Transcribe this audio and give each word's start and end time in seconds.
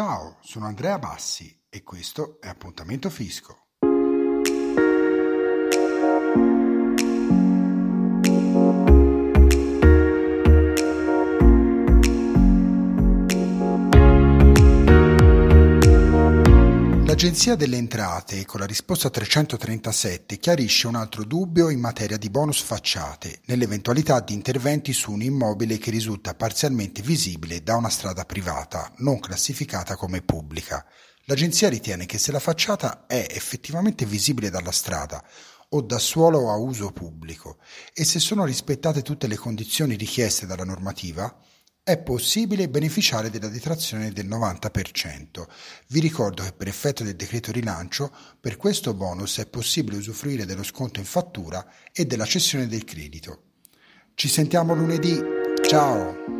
Ciao, 0.00 0.36
sono 0.42 0.66
Andrea 0.66 0.96
Bassi 0.96 1.64
e 1.68 1.82
questo 1.82 2.40
è 2.40 2.46
Appuntamento 2.46 3.10
Fisco. 3.10 3.67
L'Agenzia 17.08 17.54
delle 17.54 17.78
Entrate, 17.78 18.44
con 18.44 18.60
la 18.60 18.66
risposta 18.66 19.08
337, 19.08 20.36
chiarisce 20.36 20.86
un 20.88 20.94
altro 20.94 21.24
dubbio 21.24 21.70
in 21.70 21.80
materia 21.80 22.18
di 22.18 22.28
bonus 22.28 22.60
facciate, 22.60 23.40
nell'eventualità 23.46 24.20
di 24.20 24.34
interventi 24.34 24.92
su 24.92 25.12
un 25.12 25.22
immobile 25.22 25.78
che 25.78 25.90
risulta 25.90 26.34
parzialmente 26.34 27.00
visibile 27.00 27.62
da 27.62 27.76
una 27.76 27.88
strada 27.88 28.26
privata, 28.26 28.92
non 28.98 29.20
classificata 29.20 29.96
come 29.96 30.20
pubblica. 30.20 30.84
L'Agenzia 31.24 31.70
ritiene 31.70 32.04
che 32.04 32.18
se 32.18 32.30
la 32.30 32.40
facciata 32.40 33.06
è 33.06 33.26
effettivamente 33.30 34.04
visibile 34.04 34.50
dalla 34.50 34.70
strada 34.70 35.24
o 35.70 35.80
da 35.80 35.98
suolo 35.98 36.50
a 36.50 36.56
uso 36.58 36.90
pubblico 36.92 37.56
e 37.94 38.04
se 38.04 38.20
sono 38.20 38.44
rispettate 38.44 39.00
tutte 39.00 39.28
le 39.28 39.36
condizioni 39.36 39.96
richieste 39.96 40.44
dalla 40.44 40.64
normativa, 40.64 41.34
è 41.88 41.96
possibile 41.96 42.68
beneficiare 42.68 43.30
della 43.30 43.48
detrazione 43.48 44.12
del 44.12 44.28
90%. 44.28 45.46
Vi 45.86 46.00
ricordo 46.00 46.42
che 46.42 46.52
per 46.52 46.68
effetto 46.68 47.02
del 47.02 47.16
decreto 47.16 47.50
rilancio, 47.50 48.14
per 48.38 48.58
questo 48.58 48.92
bonus 48.92 49.38
è 49.38 49.46
possibile 49.46 49.96
usufruire 49.96 50.44
dello 50.44 50.64
sconto 50.64 50.98
in 50.98 51.06
fattura 51.06 51.66
e 51.90 52.04
della 52.04 52.26
cessione 52.26 52.66
del 52.66 52.84
credito. 52.84 53.44
Ci 54.12 54.28
sentiamo 54.28 54.74
lunedì. 54.74 55.18
Ciao! 55.66 56.37